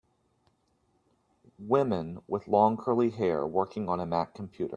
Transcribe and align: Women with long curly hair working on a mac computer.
Women 1.59 2.23
with 2.27 2.47
long 2.47 2.75
curly 2.75 3.11
hair 3.11 3.45
working 3.45 3.87
on 3.87 3.99
a 3.99 4.05
mac 4.07 4.33
computer. 4.33 4.69